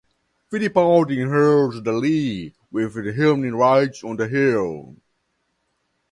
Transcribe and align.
Fittipaldi 0.51 1.21
inherited 1.21 1.83
the 1.83 1.91
lead, 1.91 2.55
with 2.71 2.95
Hulme 2.95 3.55
right 3.55 3.95
on 4.03 4.17
his 4.17 4.29
tail. 4.31 4.95